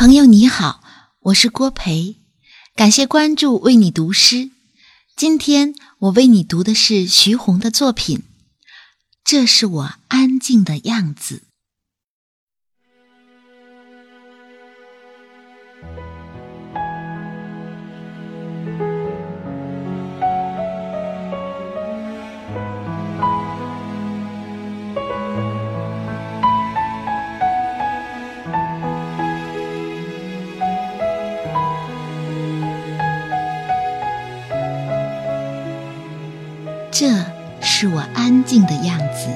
[0.00, 0.82] 朋友你好，
[1.24, 2.16] 我是郭培，
[2.74, 4.48] 感谢关注，为你读诗。
[5.14, 8.16] 今天我为你读的是徐宏的作品
[9.22, 11.42] 《这是我安静的样子》。
[36.92, 37.24] 这
[37.60, 39.28] 是我安静的样子，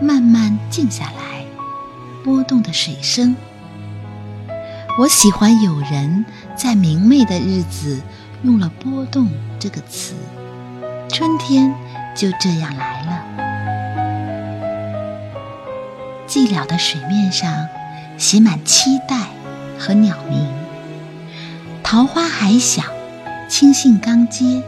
[0.00, 1.44] 慢慢静下来，
[2.24, 3.36] 波动的水声。
[4.98, 6.24] 我喜欢有人
[6.56, 8.00] 在明媚的日子
[8.42, 9.28] 用了“波动”
[9.60, 10.14] 这个词，
[11.10, 11.74] 春天
[12.14, 13.24] 就这样来了。
[16.26, 17.68] 寂寥的水面上
[18.16, 19.26] 写满期待
[19.78, 20.48] 和鸟鸣，
[21.82, 22.82] 桃花还小，
[23.46, 24.62] 青杏刚结。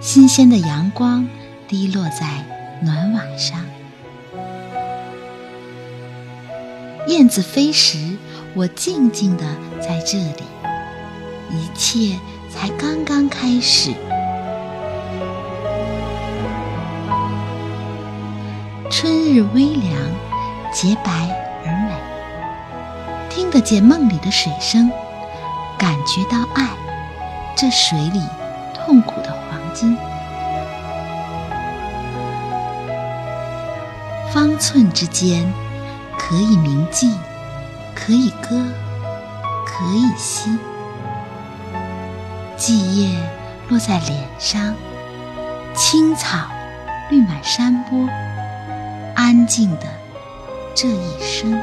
[0.00, 1.26] 新鲜的阳光
[1.66, 2.26] 滴落在
[2.80, 3.60] 暖瓦上，
[7.08, 8.16] 燕子飞时，
[8.54, 9.44] 我静静的
[9.80, 10.44] 在这里，
[11.50, 12.16] 一切
[12.48, 13.92] 才刚刚开始。
[18.88, 20.00] 春日微凉，
[20.72, 21.10] 洁白
[21.66, 24.88] 而美，听得见梦里的水声，
[25.76, 26.68] 感觉到爱，
[27.56, 28.22] 这水里
[28.74, 29.27] 痛苦的。
[29.74, 29.96] 金
[34.32, 35.50] 方寸之间，
[36.18, 37.14] 可以铭记，
[37.94, 38.62] 可以歌，
[39.64, 40.58] 可以惜。
[42.56, 43.18] 季叶
[43.68, 44.74] 落在脸上，
[45.74, 46.46] 青草
[47.08, 48.06] 绿满山坡，
[49.14, 49.86] 安静的
[50.74, 51.58] 这一生，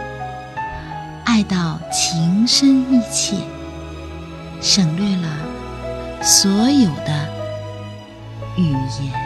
[1.25, 3.35] 爱到情深意切，
[4.59, 5.27] 省略了
[6.23, 7.44] 所有的。
[8.57, 9.24] 语言。